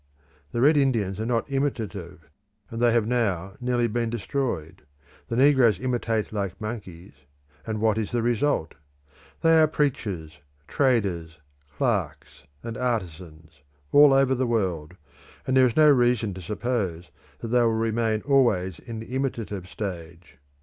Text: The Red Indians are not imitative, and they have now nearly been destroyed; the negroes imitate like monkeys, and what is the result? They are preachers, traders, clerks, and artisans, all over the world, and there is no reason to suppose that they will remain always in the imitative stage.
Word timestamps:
The 0.51 0.61
Red 0.61 0.77
Indians 0.77 1.19
are 1.19 1.27
not 1.27 1.45
imitative, 1.47 2.27
and 2.71 2.81
they 2.81 2.91
have 2.91 3.05
now 3.05 3.53
nearly 3.61 3.85
been 3.85 4.09
destroyed; 4.09 4.81
the 5.27 5.35
negroes 5.35 5.79
imitate 5.79 6.33
like 6.33 6.59
monkeys, 6.59 7.13
and 7.67 7.79
what 7.79 7.99
is 7.99 8.11
the 8.11 8.23
result? 8.23 8.73
They 9.41 9.59
are 9.59 9.67
preachers, 9.67 10.39
traders, 10.67 11.37
clerks, 11.77 12.45
and 12.63 12.77
artisans, 12.77 13.61
all 13.91 14.11
over 14.11 14.33
the 14.33 14.47
world, 14.47 14.95
and 15.45 15.55
there 15.55 15.67
is 15.67 15.75
no 15.77 15.91
reason 15.91 16.33
to 16.33 16.41
suppose 16.41 17.11
that 17.37 17.49
they 17.49 17.59
will 17.61 17.67
remain 17.69 18.21
always 18.23 18.79
in 18.79 19.01
the 19.01 19.15
imitative 19.15 19.69
stage. 19.69 20.39